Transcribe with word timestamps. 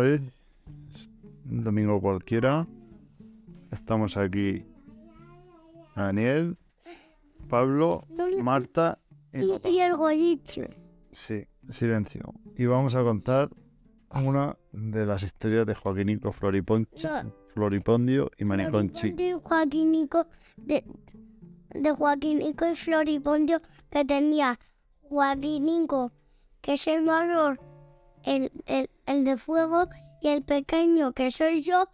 Hoy 0.00 0.18
es 0.88 1.10
un 1.44 1.62
domingo 1.62 2.00
cualquiera. 2.00 2.66
Estamos 3.70 4.16
aquí 4.16 4.64
Daniel, 5.94 6.56
Pablo, 7.50 8.06
Marta 8.42 8.98
y... 9.30 9.44
Y 9.68 9.80
el 9.80 9.94
gollito. 9.96 10.62
Sí, 11.10 11.46
silencio. 11.68 12.32
Y 12.56 12.64
vamos 12.64 12.94
a 12.94 13.02
contar 13.02 13.50
una 14.14 14.56
de 14.72 15.04
las 15.04 15.22
historias 15.22 15.66
de 15.66 15.74
Joaquinico 15.74 16.32
Floriponchi, 16.32 17.06
No. 17.06 17.34
Floripondio 17.52 18.30
y 18.38 18.46
Maniconchi. 18.46 19.14
Joaquinico, 19.42 20.28
de, 20.56 20.82
de 21.74 21.92
Joaquinico 21.92 22.66
y 22.66 22.74
Floripondio 22.74 23.60
que 23.90 24.06
tenía 24.06 24.58
Joaquinico, 25.02 26.10
que 26.62 26.72
es 26.72 26.86
el 26.86 27.02
mayor, 27.02 27.60
el, 28.24 28.50
el, 28.66 28.90
el 29.06 29.24
de 29.24 29.36
fuego, 29.36 29.88
y 30.20 30.28
el 30.28 30.42
pequeño, 30.42 31.12
que 31.12 31.30
soy 31.30 31.62
yo. 31.62 31.88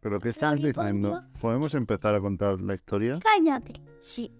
¿Pero 0.00 0.20
qué 0.20 0.28
estás 0.28 0.60
diciendo? 0.60 1.22
¿Podemos 1.40 1.74
empezar 1.74 2.14
a 2.14 2.20
contar 2.20 2.60
la 2.60 2.74
historia? 2.74 3.18
Cállate. 3.20 3.80
Sí. 4.00 4.30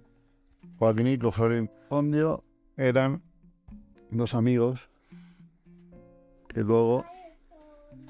Joaquinico 0.79 1.33
Floripondio 1.33 2.45
eran 2.77 3.23
dos 4.11 4.35
amigos 4.35 4.91
que 6.49 6.61
luego, 6.61 7.05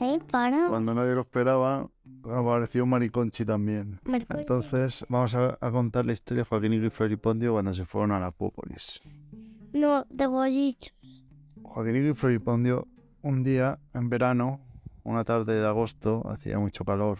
¿Eh? 0.01 0.19
Para. 0.31 0.69
cuando 0.69 0.93
nadie 0.95 1.15
lo 1.15 1.21
esperaba, 1.21 1.89
apareció 2.25 2.85
Mariconchi 2.87 3.45
también. 3.45 4.01
Entonces, 4.31 5.07
vamos 5.09 5.35
a, 5.37 5.57
a 5.61 5.71
contar 5.71 6.05
la 6.07 6.13
historia 6.13 6.43
de 6.43 6.49
Joaquinico 6.49 6.87
y 6.87 6.91
Floripondio 6.91 7.53
cuando 7.53 7.73
se 7.73 7.85
fueron 7.85 8.11
a 8.13 8.19
la 8.19 8.33
Pópolis. 8.33 9.01
No, 9.73 10.05
de 10.11 10.27
gollito. 10.27 10.89
Joaquinico 11.65 12.09
y 12.09 12.15
Floripondio, 12.15 12.87
un 13.23 13.43
día 13.43 13.79
en 13.95 14.09
verano, 14.09 14.61
una 15.03 15.25
tarde 15.25 15.61
de 15.61 15.67
agosto, 15.67 16.23
hacía 16.29 16.59
mucho 16.59 16.85
calor 16.85 17.19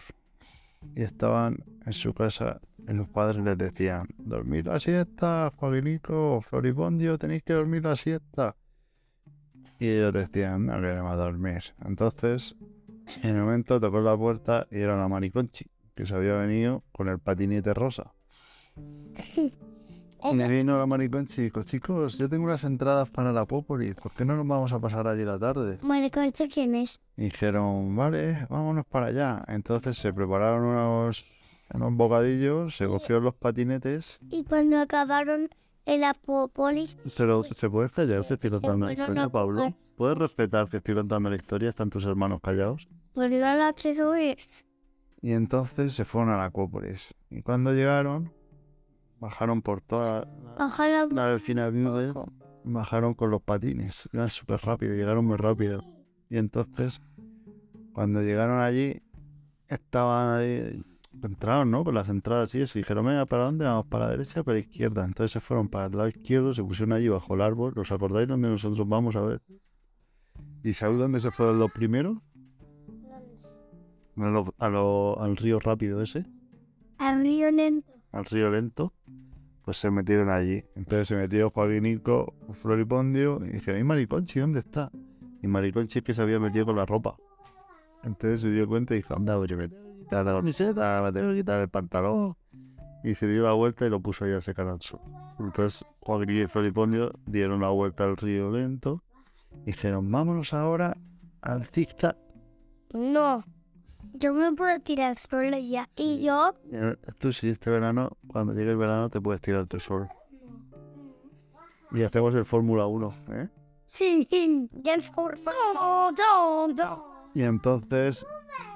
y 0.95 1.01
estaban 1.01 1.63
en 1.85 1.93
su 1.93 2.13
casa 2.13 2.61
y 2.87 2.93
los 2.93 3.09
padres 3.09 3.43
les 3.43 3.57
decían: 3.57 4.07
Dormir 4.17 4.67
la 4.67 4.79
siesta, 4.79 5.51
Joaquinico, 5.57 6.41
Floripondio, 6.41 7.17
tenéis 7.17 7.43
que 7.43 7.53
dormir 7.53 7.83
la 7.83 7.95
siesta. 7.95 8.55
Y 9.79 9.87
ellos 9.87 10.13
decían: 10.13 10.67
No 10.67 10.79
queremos 10.79 11.17
dormir. 11.17 11.63
Entonces, 11.83 12.55
en 13.23 13.35
el 13.35 13.41
momento 13.41 13.79
tocó 13.79 13.99
la 13.99 14.15
puerta 14.15 14.67
y 14.71 14.79
era 14.79 14.97
la 14.97 15.07
Mariconchi, 15.07 15.65
que 15.95 16.05
se 16.05 16.15
había 16.15 16.35
venido 16.35 16.83
con 16.91 17.07
el 17.09 17.19
patinete 17.19 17.73
rosa. 17.73 18.13
Y 20.31 20.35
me 20.35 20.47
vino 20.47 20.77
la 20.77 20.85
Mariconchi 20.85 21.41
y 21.41 21.43
dijo, 21.45 21.63
chicos, 21.63 22.17
yo 22.17 22.29
tengo 22.29 22.45
unas 22.45 22.63
entradas 22.63 23.09
para 23.09 23.31
la 23.31 23.45
Pópolis, 23.45 23.95
¿por 23.95 24.11
qué 24.13 24.25
no 24.25 24.35
nos 24.35 24.47
vamos 24.47 24.71
a 24.71 24.79
pasar 24.79 25.07
allí 25.07 25.23
la 25.23 25.37
tarde? 25.39 25.77
Mariconcho, 25.81 26.45
¿quién 26.51 26.75
es? 26.75 26.99
Y 27.17 27.25
dijeron, 27.25 27.95
vale, 27.95 28.47
vámonos 28.49 28.85
para 28.85 29.07
allá. 29.07 29.43
Entonces 29.47 29.97
se 29.97 30.13
prepararon 30.13 30.63
unos, 30.63 31.25
unos 31.73 31.93
bocadillos, 31.93 32.75
se 32.75 32.87
cogieron 32.87 33.23
los 33.23 33.35
patinetes. 33.35 34.17
Y 34.29 34.43
cuando 34.43 34.79
acabaron 34.79 35.49
en 35.85 36.01
la 36.01 36.13
Popolis, 36.13 36.97
¿Se, 37.07 37.23
lo, 37.25 37.43
¿se 37.43 37.69
puede 37.69 37.89
callar 37.89 38.25
que 38.25 38.33
estoy 38.33 38.49
contando 38.49 38.85
la 38.85 38.93
historia, 38.93 39.23
a 39.23 39.29
Pablo? 39.29 39.73
¿Puedes 39.95 40.17
respetar 40.17 40.67
que 40.69 40.77
estoy 40.77 40.95
contando 40.95 41.29
la 41.29 41.35
historia? 41.35 41.69
¿Están 41.69 41.89
tus 41.89 42.05
hermanos 42.05 42.41
callados? 42.41 42.87
pues 43.15 43.31
no 43.31 43.37
la 43.37 43.73
subir. 43.77 44.37
Y 45.21 45.31
entonces 45.31 45.93
se 45.93 46.05
fueron 46.05 46.31
a 46.31 46.37
la 46.37 46.45
Acuópolis. 46.45 47.15
Y 47.31 47.41
cuando 47.41 47.73
llegaron, 47.73 48.31
bajaron 49.25 49.61
por 49.61 49.81
toda 49.81 50.21
la, 50.57 50.65
Ojalá. 50.65 51.07
la 51.11 51.69
viuda, 51.69 52.25
bajaron 52.63 53.13
con 53.13 53.29
los 53.31 53.41
patines. 53.41 54.07
Iban 54.13 54.29
súper 54.29 54.59
rápido, 54.61 54.93
llegaron 54.95 55.25
muy 55.25 55.37
rápido. 55.37 55.83
Y 56.29 56.37
entonces, 56.37 57.01
cuando 57.93 58.21
llegaron 58.21 58.59
allí, 58.61 59.01
estaban 59.67 60.39
ahí, 60.39 60.83
entraron, 61.23 61.71
¿no? 61.71 61.83
Por 61.83 61.93
las 61.93 62.09
entradas 62.09 62.53
y 62.55 62.61
eso. 62.61 62.77
Y 62.77 62.81
dijeron, 62.81 63.05
venga, 63.05 63.25
¿para 63.25 63.45
dónde 63.45 63.65
vamos? 63.65 63.85
¿Para 63.87 64.05
la 64.05 64.11
derecha 64.11 64.41
o 64.41 64.43
para 64.43 64.55
la 64.55 64.59
izquierda? 64.61 65.05
Entonces 65.05 65.31
se 65.31 65.39
fueron 65.39 65.67
para 65.69 65.85
el 65.85 65.91
lado 65.91 66.07
izquierdo, 66.09 66.53
se 66.53 66.63
pusieron 66.63 66.93
allí 66.93 67.07
bajo 67.09 67.33
el 67.35 67.41
árbol. 67.41 67.73
¿Os 67.77 67.91
acordáis 67.91 68.27
dónde 68.27 68.49
nosotros 68.49 68.87
vamos 68.87 69.15
a 69.15 69.21
ver? 69.21 69.41
¿Y 70.63 70.73
sabéis 70.73 70.99
dónde 70.99 71.19
se 71.19 71.31
fueron 71.31 71.59
los 71.59 71.71
primeros? 71.71 72.17
A 74.17 74.29
lo- 74.29 74.53
a 74.57 74.69
lo- 74.69 75.19
al 75.21 75.35
río 75.35 75.59
rápido 75.59 76.01
ese 76.01 76.25
Abrió 76.97 77.51
lento. 77.51 77.91
al 78.13 78.23
río 78.25 78.49
lento, 78.49 78.93
pues 79.65 79.77
se 79.77 79.89
metieron 79.89 80.29
allí. 80.29 80.63
Entonces 80.75 81.07
se 81.07 81.15
metió 81.15 81.49
Joaquinico, 81.49 82.33
Floripondio, 82.53 83.41
y 83.43 83.49
dijeron, 83.49 83.81
¿y 83.81 83.83
Mariconchi 83.83 84.39
dónde 84.39 84.59
está? 84.59 84.91
Y 85.41 85.47
Mariconchi 85.47 85.99
es 85.99 86.05
que 86.05 86.13
se 86.13 86.21
había 86.21 86.39
metido 86.39 86.67
con 86.67 86.75
la 86.75 86.85
ropa. 86.85 87.17
Entonces 88.03 88.41
se 88.41 88.51
dio 88.51 88.67
cuenta 88.67 88.93
y 88.93 88.97
dijo, 88.97 89.15
anda, 89.15 89.35
pues 89.37 89.49
yo 89.49 89.57
me 89.57 89.69
quitar 89.69 90.23
la 90.23 90.33
camiseta, 90.33 91.01
me 91.01 91.11
tengo 91.11 91.31
que 91.31 91.37
quitar 91.37 91.61
el 91.61 91.69
pantalón. 91.69 92.37
Y 93.03 93.15
se 93.15 93.27
dio 93.27 93.43
la 93.43 93.53
vuelta 93.53 93.85
y 93.85 93.89
lo 93.89 93.99
puso 93.99 94.25
ahí 94.25 94.33
a 94.33 94.41
secar 94.41 94.67
al 94.67 94.81
sol. 94.81 94.99
Entonces 95.39 95.83
Joaquinico 95.99 96.43
y 96.43 96.47
Floripondio 96.47 97.11
dieron 97.25 97.61
la 97.61 97.69
vuelta 97.69 98.03
al 98.03 98.17
río 98.17 98.51
lento 98.51 99.03
y 99.63 99.67
dijeron, 99.67 100.11
vámonos 100.11 100.53
ahora 100.53 100.95
al 101.41 101.65
zigzag. 101.65 102.17
No. 102.93 103.43
Yo 104.17 104.33
me 104.33 104.51
puedo 104.53 104.79
tirar 104.79 105.17
solo 105.17 105.57
ya. 105.57 105.89
Y 105.95 106.23
yo. 106.23 106.53
Eh, 106.71 106.95
Tú 107.17 107.33
sí, 107.33 107.49
este 107.49 107.69
verano, 107.69 108.17
cuando 108.27 108.53
llegue 108.53 108.71
el 108.71 108.77
verano, 108.77 109.09
te 109.09 109.19
puedes 109.19 109.41
tirar 109.41 109.67
tu 109.67 109.79
sol. 109.79 110.07
Y 111.91 112.03
hacemos 112.03 112.33
el 112.35 112.45
Fórmula 112.45 112.87
1, 112.87 113.13
¿eh? 113.31 113.49
Sí. 113.85 114.27
No, 115.45 116.11
no, 116.11 116.67
no. 116.67 117.15
Y 117.33 117.43
entonces 117.43 118.25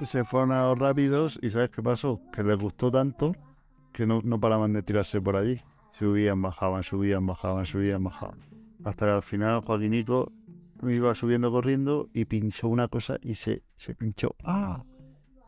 se 0.02 0.24
fueron 0.24 0.52
a 0.52 0.68
los 0.68 0.80
rápidos 0.80 1.40
y 1.42 1.50
¿sabes 1.50 1.70
qué 1.70 1.82
pasó? 1.82 2.22
Que 2.32 2.44
les 2.44 2.58
gustó 2.58 2.92
tanto 2.92 3.34
que 3.94 4.06
no, 4.06 4.22
no 4.24 4.40
paraban 4.40 4.74
de 4.74 4.84
tirarse 4.84 5.22
por 5.22 5.36
allí. 5.36 5.62
Subían, 5.92 6.42
bajaban, 6.42 6.84
subían, 6.84 7.26
bajaban, 7.26 7.66
subían, 7.66 8.04
bajaban. 8.04 8.40
Hasta 8.84 9.06
que 9.06 9.12
al 9.12 9.24
final 9.24 9.62
Joaquinico 9.66 10.32
iba 10.84 11.14
subiendo 11.16 11.52
corriendo 11.52 12.10
y 12.14 12.26
pinchó 12.26 12.68
una 12.68 12.88
cosa 12.88 13.18
y 13.22 13.34
se, 13.36 13.64
se 13.76 13.96
pinchó. 13.96 14.36
¡Ah! 14.44 14.84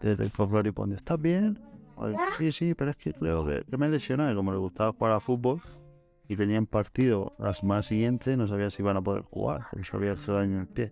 Desde 0.01 0.23
el 0.23 0.31
Floripondio. 0.31 0.97
¿Estás 0.97 1.21
bien? 1.21 1.59
Ay, 1.97 2.15
sí, 2.37 2.51
sí, 2.51 2.73
pero 2.73 2.91
es 2.91 2.97
que 2.97 3.13
creo 3.13 3.45
que, 3.45 3.63
que 3.69 3.77
me 3.77 3.87
lesioné. 3.87 4.33
Como 4.33 4.51
le 4.51 4.57
gustaba 4.57 4.91
jugar 4.93 5.13
a 5.13 5.19
fútbol 5.19 5.61
y 6.27 6.35
tenían 6.35 6.65
partido 6.65 7.33
la 7.37 7.53
semana 7.53 7.83
siguiente, 7.83 8.35
no 8.37 8.47
sabía 8.47 8.71
si 8.71 8.81
iban 8.81 8.97
a 8.97 9.01
poder 9.01 9.21
jugar, 9.23 9.61
porque 9.69 9.85
se 9.85 9.95
había 9.95 10.13
hecho 10.13 10.33
daño 10.33 10.53
en 10.55 10.59
el 10.61 10.67
pie. 10.67 10.91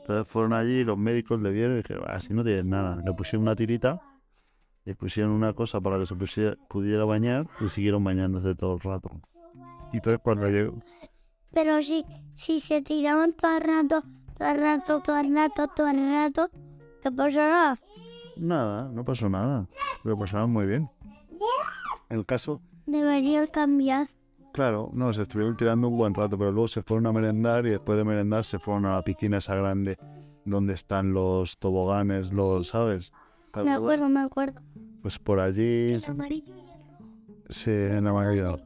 Entonces 0.00 0.28
fueron 0.28 0.52
allí, 0.52 0.84
los 0.84 0.96
médicos 0.96 1.40
le 1.40 1.50
vieron 1.50 1.72
y 1.74 1.76
dijeron, 1.78 2.04
así 2.06 2.32
no 2.32 2.44
tienes 2.44 2.64
nada. 2.64 3.02
Le 3.04 3.12
pusieron 3.12 3.42
una 3.42 3.56
tirita, 3.56 4.00
le 4.84 4.94
pusieron 4.94 5.32
una 5.32 5.52
cosa 5.52 5.80
para 5.80 5.98
que 5.98 6.06
se 6.06 6.14
pusiera- 6.14 6.56
pudiera 6.68 7.04
bañar 7.04 7.48
y 7.60 7.68
siguieron 7.68 8.04
bañándose 8.04 8.54
todo 8.54 8.74
el 8.74 8.80
rato. 8.80 9.10
Y 9.92 9.96
entonces 9.96 10.20
cuando 10.22 10.48
llegó, 10.48 10.74
Pero 11.52 11.82
si, 11.82 12.04
si 12.34 12.60
se 12.60 12.82
tiraban 12.82 13.32
todo 13.32 13.56
el 13.56 13.62
rato, 13.64 14.04
todo 14.38 14.48
el 14.48 14.60
rato, 14.60 15.00
todo 15.00 15.18
el 15.18 15.34
rato, 15.34 15.66
todo 15.74 15.88
el 15.88 15.96
rato, 16.12 16.50
¿qué 17.02 17.10
pasará? 17.10 17.76
Nada, 18.36 18.90
no 18.92 19.04
pasó 19.04 19.28
nada. 19.28 19.68
Lo 20.04 20.18
pasaban 20.18 20.50
muy 20.52 20.66
bien. 20.66 20.90
El 22.08 22.24
caso, 22.24 22.60
Deberías 22.86 23.50
cambiar. 23.50 24.08
claro, 24.52 24.90
no, 24.94 25.12
se 25.12 25.22
estuvieron 25.22 25.56
tirando 25.56 25.88
un 25.88 25.96
buen 25.96 26.14
rato, 26.14 26.38
pero 26.38 26.52
luego 26.52 26.68
se 26.68 26.82
fueron 26.82 27.06
a 27.06 27.12
merendar 27.12 27.66
y 27.66 27.70
después 27.70 27.98
de 27.98 28.04
merendar 28.04 28.44
se 28.44 28.58
fueron 28.60 28.86
a 28.86 28.94
la 28.94 29.02
piscina 29.02 29.38
esa 29.38 29.56
grande 29.56 29.98
donde 30.44 30.74
están 30.74 31.12
los 31.12 31.58
toboganes, 31.58 32.32
los, 32.32 32.68
¿sabes? 32.68 33.12
¿Te 33.52 33.64
Me 33.64 33.72
acuerdo, 33.72 34.08
me 34.08 34.20
acuerdo. 34.20 34.60
Pues 35.02 35.18
por 35.18 35.40
allí 35.40 35.92
El 35.94 36.04
amarillo 36.06 36.54
y 36.54 36.60
el 36.60 37.54
Sí, 37.54 37.70
en 37.70 38.04
mayoría. 38.04 38.56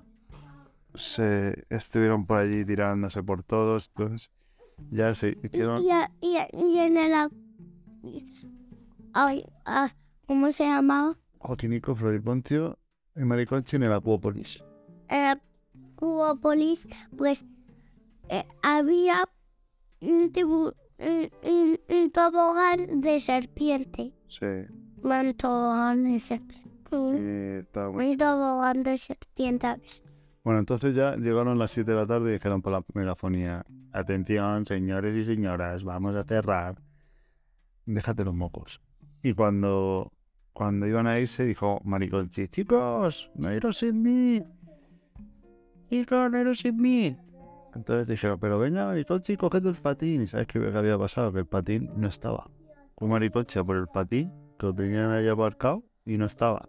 Se 0.95 1.65
estuvieron 1.71 2.27
por 2.27 2.39
allí 2.39 2.65
tirándose 2.65 3.23
por 3.23 3.43
todos. 3.43 3.91
Entonces, 3.97 4.31
ya 4.91 5.15
se 5.15 5.39
hicieron. 5.43 5.81
Y, 5.83 5.87
y, 6.27 6.37
a- 6.37 6.49
y 6.53 6.79
en 6.79 6.97
el... 6.99 7.31
Ay, 9.13 9.45
ah, 9.65 9.91
¿cómo 10.27 10.51
se 10.53 10.65
llamaba? 10.65 11.17
Joaquinico, 11.39 11.95
Floriponcio 11.95 12.79
y 13.17 13.25
Mariconchi 13.25 13.77
en 13.77 13.85
el 13.85 13.93
Acuópolis. 13.93 14.63
En 15.09 15.23
la 15.25 15.41
Cuópolis, 15.97 16.87
pues 17.17 17.45
eh, 18.29 18.47
había 18.63 19.29
un, 20.01 20.33
tibu- 20.33 20.75
un, 20.99 21.31
un- 21.43 21.81
un 21.89 22.11
tobogán 22.11 23.01
de 23.01 23.21
serpiente. 23.21 24.15
Sí. 24.29 24.47
Un 25.03 25.35
tobogán 25.37 26.05
de 26.05 26.19
serpiente. 26.19 26.71
Un, 26.93 27.67
tobogán 28.19 28.83
de 28.83 28.97
serpiente. 28.99 29.67
Bueno, 30.43 30.61
entonces 30.61 30.95
ya 30.95 31.17
llegaron 31.17 31.59
las 31.59 31.71
7 31.73 31.91
de 31.91 31.97
la 31.97 32.07
tarde 32.07 32.31
y 32.31 32.33
dijeron 32.35 32.63
por 32.63 32.73
la 32.73 32.85
megafonía: 32.95 33.65
Atención, 33.93 34.65
señores 34.67 35.15
y 35.17 35.25
señoras, 35.25 35.85
vamos 35.85 36.15
a 36.15 36.25
cerrar. 36.25 36.81
Déjate 37.87 38.25
los 38.25 38.35
mocos. 38.35 38.81
Y 39.23 39.35
cuando, 39.35 40.13
cuando 40.53 40.87
iban 40.87 41.07
a 41.07 41.19
irse, 41.19 41.45
dijo 41.45 41.81
Mariconchi: 41.85 42.49
Chicos, 42.49 43.31
no 43.35 43.53
iros 43.53 43.79
sin 43.79 44.03
mí. 44.03 44.43
Chicos, 45.91 46.31
no 46.31 46.41
iros 46.41 46.59
sin 46.59 46.77
mí. 46.77 47.17
Entonces 47.75 48.07
dijeron: 48.07 48.39
Pero 48.41 48.59
venga, 48.59 48.87
Mariconchi, 48.87 49.37
coged 49.37 49.67
el 49.67 49.75
patín. 49.75 50.23
¿Y 50.23 50.27
sabes 50.27 50.47
qué 50.47 50.59
había 50.59 50.99
pasado? 50.99 51.33
Que 51.33 51.41
el 51.41 51.47
patín 51.47 51.91
no 51.97 52.09
estaba. 52.09 52.51
un 52.97 53.11
maricoche 53.11 53.63
por 53.65 53.77
el 53.77 53.87
patín, 53.87 54.33
que 54.59 54.67
lo 54.67 54.75
tenían 54.75 55.11
ahí 55.11 55.29
aparcado 55.29 55.85
y 56.05 56.17
no 56.17 56.27
estaba. 56.27 56.69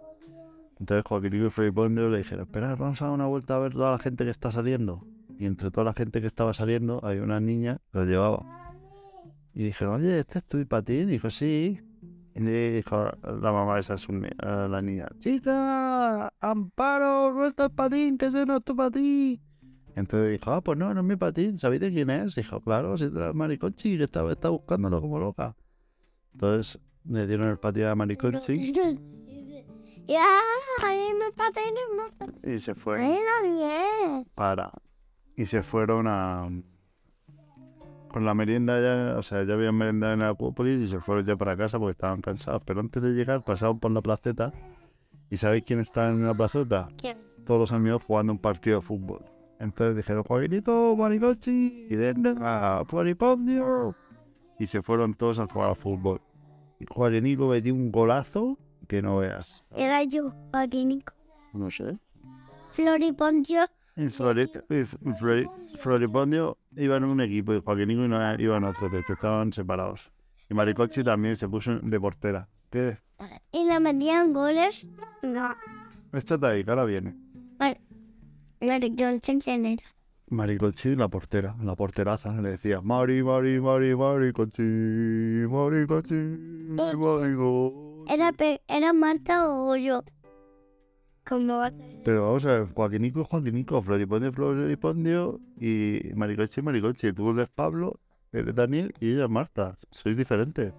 Entonces 0.80 1.04
Joaquín 1.08 1.46
y 1.46 1.50
Floripondio 1.52 2.10
le 2.10 2.18
dijeron, 2.18 2.46
espera, 2.46 2.76
vamos 2.76 3.02
a 3.02 3.06
dar 3.06 3.14
una 3.14 3.28
vuelta 3.28 3.56
a 3.56 3.60
ver 3.60 3.74
toda 3.74 3.92
la 3.92 4.00
gente 4.00 4.24
que 4.26 4.32
está 4.32 4.52
saliendo. 4.52 5.06
Y 5.38 5.46
entre 5.46 5.70
toda 5.70 5.84
la 5.86 5.94
gente 5.94 6.22
que 6.22 6.28
estaba 6.28 6.56
saliendo, 6.56 7.00
hay 7.04 7.20
una 7.20 7.40
niña 7.40 7.80
que 7.92 8.00
lo 8.00 8.06
llevaba. 8.06 8.74
Y 9.54 9.64
dijeron, 9.64 9.96
oye, 9.96 10.20
¿este 10.20 10.40
es 10.40 10.46
tu 10.46 10.66
patín? 10.68 11.10
Y 11.10 11.14
dijo, 11.14 11.30
sí. 11.30 11.82
Y 12.34 12.40
le 12.40 12.72
dijo 12.74 13.10
la 13.24 13.52
mamá 13.52 13.80
esa 13.80 13.96
es 13.96 14.08
un, 14.08 14.28
a 14.40 14.68
la 14.68 14.82
niña, 14.82 15.08
chica, 15.18 16.34
Amparo, 16.40 17.34
no 17.34 17.46
está 17.46 17.66
el 17.66 17.72
patín, 17.72 18.18
que 18.18 18.28
ese 18.28 18.46
no 18.46 18.58
es 18.58 18.64
tu 18.64 18.76
patín. 18.76 19.42
Entonces 19.96 20.32
dijo, 20.32 20.52
ah, 20.52 20.62
pues 20.62 20.78
no, 20.78 20.94
no 20.94 21.02
es 21.02 21.06
mi 21.06 21.18
patín, 21.18 21.58
¿sabéis 21.58 21.82
de 21.82 21.92
quién 21.92 22.10
es? 22.10 22.36
dijo, 22.36 22.62
claro, 22.62 22.98
si 22.98 23.06
era 23.06 23.28
el 23.28 23.34
maricochi 23.34 23.98
que 23.98 24.06
estaba, 24.06 24.32
estaba 24.32 24.56
buscándolo 24.56 25.02
como 25.02 25.20
loca. 25.20 25.56
Entonces 26.34 26.80
le 27.04 27.28
dieron 27.28 27.50
el 27.50 27.58
patín 27.58 27.84
a 27.84 27.96
maricochi 27.96 28.72
Ya, 28.72 30.42
y 32.44 32.60
se 32.60 32.76
fue 32.76 32.98
para... 34.34 34.72
Y 35.36 35.46
se 35.46 35.64
fueron 35.64 36.08
a... 36.08 36.50
Con 38.12 38.26
la 38.26 38.34
merienda 38.34 38.80
ya, 38.82 39.18
o 39.18 39.24
sea, 39.24 39.44
ya 39.44 39.54
habían 39.54 39.76
merendado 39.76 40.14
en 40.14 40.22
Acuópolis 40.22 40.80
y 40.82 40.88
se 40.88 41.00
fueron 41.00 41.24
ya 41.24 41.38
para 41.38 41.56
casa 41.56 41.80
porque 41.80 41.92
estaban 41.92 42.22
cansados. 42.22 42.62
Pero 42.66 42.82
antes 42.82 43.02
de 43.02 43.12
llegar 43.14 43.44
pasaron 43.44 43.80
por 43.80 43.92
la 43.92 44.02
placeta. 44.02 44.52
¿Y 45.30 45.38
sabéis 45.38 45.64
quién 45.66 45.80
está 45.80 46.10
en 46.10 46.26
la 46.26 46.34
placeta? 46.34 46.90
¿Quién? 46.98 47.18
Todos 47.46 47.60
los 47.62 47.72
amigos 47.72 48.04
jugando 48.04 48.34
un 48.34 48.40
partido 48.40 48.80
de 48.82 48.86
fútbol. 48.86 49.24
Entonces 49.60 49.96
dijeron, 49.96 50.24
Joaquinito, 50.24 50.96
Maricochi, 50.98 51.88
y 51.90 51.96
venga, 51.96 52.84
Floripondio. 52.86 53.96
Y 54.60 54.68
se 54.68 54.82
fueron 54.82 55.14
todos 55.14 55.40
a 55.40 55.48
jugar 55.48 55.70
al 55.70 55.76
fútbol. 55.76 56.20
Y 56.80 56.86
Joaquinico 56.90 57.48
metió 57.48 57.74
un 57.74 57.92
golazo 57.92 58.58
que 58.88 59.02
no 59.02 59.18
veas. 59.18 59.64
Era 59.74 60.04
yo, 60.04 60.34
Joaquínico. 60.52 61.14
No 61.54 61.72
sé. 61.72 61.98
Floripondio, 62.72 63.68
Flori- 63.96 65.50
Floripondio 65.78 66.58
iba 66.76 66.98
en 66.98 67.04
un 67.04 67.22
equipo 67.22 67.54
y 67.54 67.62
Joaquinico 67.62 68.02
no 68.02 68.18
iba 68.40 68.58
en 68.58 68.64
otro, 68.64 68.90
que 68.90 69.00
estaban 69.00 69.52
separados. 69.54 70.12
Y 70.50 70.54
Maricochi 70.54 71.04
también 71.04 71.36
se 71.36 71.48
puso 71.48 71.80
de 71.80 72.00
portera. 72.00 72.50
¿Qué? 72.70 72.98
y 73.52 73.66
le 73.66 73.80
metían 73.80 74.34
goles. 74.34 74.88
No, 75.22 75.56
Échate 76.14 76.46
ahí, 76.48 76.64
que 76.64 76.70
ahora 76.70 76.86
viene. 76.86 77.16
Maricoche 78.60 79.40
quién 79.40 79.66
era. 79.66 79.84
Maricochi, 80.28 80.96
la 80.96 81.10
portera, 81.10 81.56
la 81.62 81.76
porteraza, 81.76 82.42
le 82.42 82.52
decía 82.52 82.80
Mari, 82.82 83.22
Mari, 83.22 83.60
Mari, 83.60 83.96
Maricochi, 83.96 84.62
Maricochi, 85.50 86.14
Maricochi. 86.16 88.14
¿Era, 88.14 88.32
¿Era 88.68 88.94
Marta 88.94 89.50
o 89.50 89.76
yo? 89.76 90.04
¿Cómo 91.26 91.58
va 91.58 91.68
a 91.68 91.72
ser? 91.72 92.02
Pero 92.04 92.24
vamos 92.24 92.46
a 92.46 92.60
ver, 92.60 92.74
Joaquinico, 92.74 93.24
Joaquinico, 93.26 93.82
Floripondio, 93.82 94.34
Floripondio 94.34 95.40
y 95.60 96.02
Maricochi, 96.16 96.62
Maricochi. 96.62 97.14
Tú 97.14 97.30
eres 97.32 97.50
Pablo, 97.50 98.00
eres 98.32 98.56
Daniel 98.56 98.94
y 99.00 99.14
ella 99.14 99.26
es 99.26 99.30
Marta. 99.30 99.78
Sois 99.92 100.18
diferentes. 100.18 100.74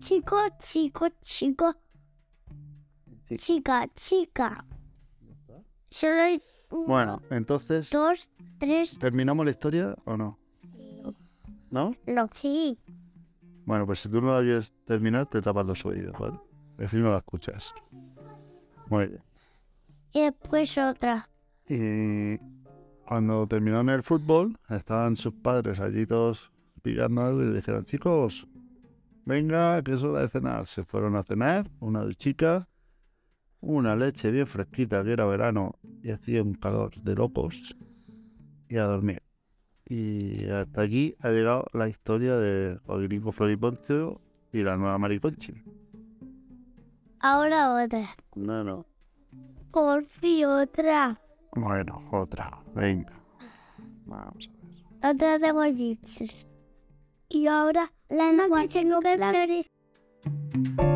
Chico, 0.00 0.36
chico, 0.60 1.08
chico. 1.22 1.74
Sí. 3.28 3.36
Chica, 3.36 3.86
chica. 3.94 4.64
Solo 5.90 6.22
hay 6.22 6.42
uno, 6.70 6.86
Bueno, 6.86 7.22
entonces, 7.30 7.90
dos, 7.90 8.28
tres. 8.58 8.98
¿terminamos 8.98 9.44
la 9.44 9.50
historia 9.52 9.96
o 10.04 10.16
no? 10.16 10.38
¿No? 11.70 11.94
No, 12.06 12.28
sí. 12.28 12.78
Bueno, 13.64 13.86
pues 13.86 14.00
si 14.00 14.08
tú 14.08 14.20
no 14.20 14.34
la 14.34 14.40
quieres 14.40 14.72
terminar, 14.84 15.26
te 15.26 15.42
tapas 15.42 15.66
los 15.66 15.84
oídos, 15.84 16.18
¿vale? 16.18 16.38
Así 16.78 16.96
no 16.96 17.10
la 17.10 17.18
escuchas. 17.18 17.74
Muy 18.88 19.06
bien. 19.06 19.22
Y 20.12 20.22
después 20.22 20.76
otra. 20.78 21.28
Y 21.68 22.38
cuando 23.06 23.46
terminaron 23.46 23.90
el 23.90 24.02
fútbol, 24.02 24.58
estaban 24.68 25.16
sus 25.16 25.34
padres 25.34 25.80
allí 25.80 26.06
todos 26.06 26.50
pillando 26.82 27.22
algo 27.22 27.42
y 27.42 27.46
le 27.46 27.56
dijeron, 27.56 27.84
chicos, 27.84 28.46
venga, 29.24 29.82
que 29.82 29.92
es 29.92 30.02
hora 30.02 30.22
de 30.22 30.28
cenar. 30.28 30.66
Se 30.66 30.84
fueron 30.84 31.16
a 31.16 31.22
cenar, 31.22 31.70
una 31.80 32.02
duchica, 32.02 32.68
una 33.60 33.96
leche 33.96 34.30
bien 34.30 34.46
fresquita, 34.46 35.04
que 35.04 35.12
era 35.12 35.26
verano, 35.26 35.78
y 36.02 36.10
hacía 36.10 36.42
un 36.42 36.54
calor 36.54 36.94
de 37.02 37.14
locos, 37.14 37.76
y 38.68 38.76
a 38.76 38.84
dormir. 38.84 39.22
Y 39.84 40.46
hasta 40.48 40.82
aquí 40.82 41.16
ha 41.20 41.30
llegado 41.30 41.66
la 41.72 41.88
historia 41.88 42.36
de 42.36 42.78
Joaquín 42.84 43.32
Floriponcio 43.32 44.20
y 44.52 44.62
la 44.62 44.76
nueva 44.76 44.98
Mariconchi. 44.98 45.54
Ahora 47.20 47.74
otra. 47.84 48.08
No, 48.34 48.62
no. 48.62 48.86
Por 49.72 50.04
fin 50.04 50.44
otra. 50.46 51.20
Bueno, 51.52 52.08
otra, 52.12 52.58
venga. 52.74 53.12
Vamos 54.06 54.48
a 54.48 55.06
ver. 55.06 55.14
Otra 55.14 55.38
de 55.38 55.52
gollitos. 55.52 56.46
Y 57.28 57.46
ahora 57.46 57.92
la 58.08 58.32
noche 58.32 58.80
tengo 58.80 59.00
que 59.00 59.16
flores. 59.16 60.87